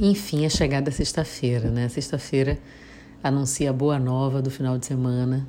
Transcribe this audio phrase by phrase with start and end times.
[0.00, 1.86] enfim, a chegada da sexta-feira, né?
[1.90, 2.58] Sexta-feira
[3.22, 5.46] anuncia a boa nova do final de semana,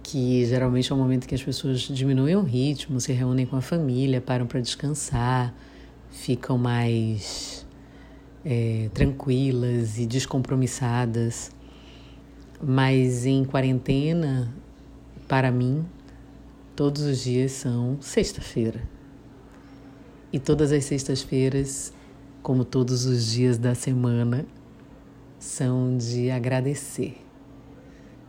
[0.00, 3.60] que geralmente é um momento que as pessoas diminuem o ritmo, se reúnem com a
[3.60, 5.52] família, param para descansar,
[6.08, 7.66] ficam mais
[8.44, 11.50] é, tranquilas e descompromissadas.
[12.62, 14.54] Mas em quarentena,
[15.26, 15.84] para mim,
[16.76, 18.82] todos os dias são sexta-feira.
[20.32, 21.92] E todas as sextas-feiras,
[22.48, 24.46] como todos os dias da semana,
[25.38, 27.18] são de agradecer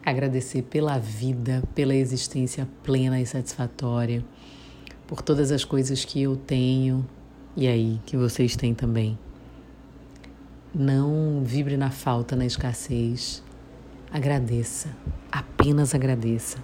[0.05, 4.21] agradecer pela vida, pela existência plena e satisfatória,
[5.07, 7.07] por todas as coisas que eu tenho
[7.55, 9.17] e aí que vocês têm também.
[10.75, 13.41] Não vibre na falta, na escassez.
[14.11, 14.89] Agradeça,
[15.31, 16.57] apenas agradeça.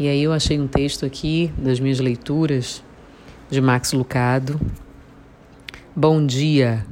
[0.00, 2.82] E aí eu achei um texto aqui das minhas leituras
[3.48, 4.58] de Max Lucado.
[5.94, 6.86] Bom dia,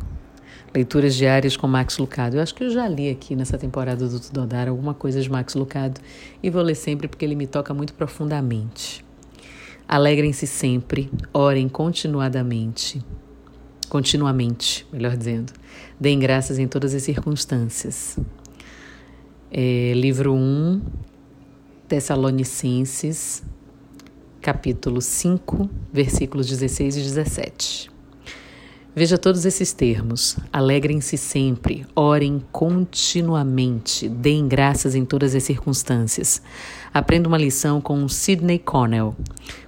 [0.74, 2.36] Leituras diárias com Max Lucado.
[2.36, 5.54] Eu acho que eu já li aqui nessa temporada do Tudodar alguma coisa de Max
[5.54, 5.98] Lucado
[6.42, 9.02] e vou ler sempre porque ele me toca muito profundamente.
[9.88, 13.02] Alegrem-se sempre, orem continuadamente.
[13.88, 15.54] Continuamente, melhor dizendo.
[15.98, 18.18] Deem graças em todas as circunstâncias.
[19.50, 20.82] É, livro 1,
[21.88, 23.42] Tessalonicenses,
[24.42, 27.99] capítulo 5, versículos 16 e 17.
[28.94, 30.36] Veja todos esses termos.
[30.52, 36.42] Alegrem-se sempre, orem continuamente, deem graças em todas as circunstâncias.
[36.92, 39.14] Aprenda uma lição com Sidney Connell.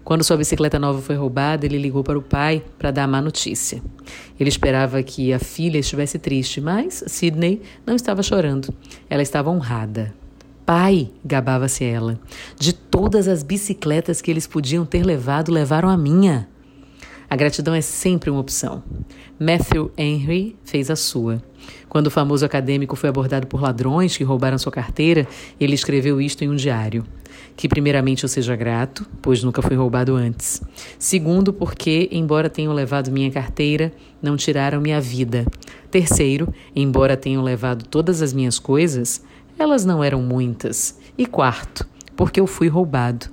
[0.03, 3.23] Quando sua bicicleta nova foi roubada, ele ligou para o pai para dar a má
[3.23, 3.81] notícia.
[4.41, 8.75] Ele esperava que a filha estivesse triste, mas Sidney não estava chorando.
[9.09, 10.13] Ela estava honrada.
[10.67, 12.19] Pai, gabava-se ela,
[12.59, 16.49] de todas as bicicletas que eles podiam ter levado, levaram a minha.
[17.33, 18.83] A gratidão é sempre uma opção.
[19.41, 21.43] Matthew Henry fez a sua.
[21.89, 25.27] Quando o famoso acadêmico foi abordado por ladrões que roubaram sua carteira,
[25.59, 27.07] ele escreveu isto em um diário.
[27.57, 30.61] Que, primeiramente, eu seja grato, pois nunca fui roubado antes.
[30.99, 35.47] Segundo, porque, embora tenham levado minha carteira, não tiraram minha vida.
[35.91, 39.25] Terceiro, embora tenham levado todas as minhas coisas,
[39.59, 40.99] elas não eram muitas.
[41.17, 43.25] E quarto, porque eu fui roubado,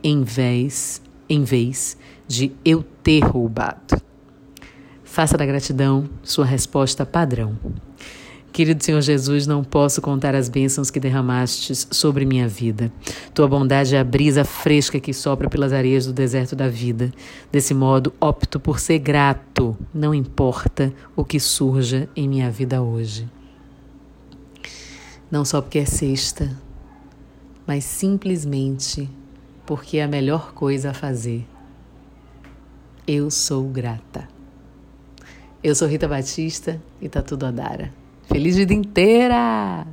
[0.00, 1.96] em vez, em vez
[2.26, 4.00] de eu ter roubado.
[5.04, 7.56] Faça da gratidão sua resposta padrão.
[8.52, 12.90] Querido Senhor Jesus, não posso contar as bênçãos que derramastes sobre minha vida.
[13.32, 17.12] Tua bondade é a brisa fresca que sopra pelas areias do deserto da vida.
[17.52, 23.28] Desse modo, opto por ser grato, não importa o que surja em minha vida hoje.
[25.30, 26.50] Não só porque é sexta,
[27.66, 29.08] mas simplesmente
[29.68, 31.46] porque é a melhor coisa a fazer
[33.08, 34.28] eu sou grata.
[35.62, 37.90] Eu sou Rita Batista e tá tudo a dar.
[38.24, 39.86] Feliz vida inteira!